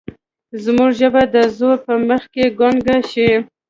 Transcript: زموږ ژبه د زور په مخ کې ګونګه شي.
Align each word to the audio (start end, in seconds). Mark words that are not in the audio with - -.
زموږ 0.63 0.91
ژبه 0.99 1.23
د 1.35 1.35
زور 1.57 1.77
په 1.85 1.93
مخ 2.07 2.23
کې 2.33 2.45
ګونګه 2.59 2.97
شي. 3.11 3.29